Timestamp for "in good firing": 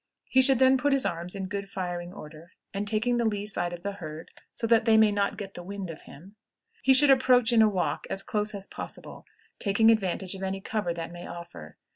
1.35-2.11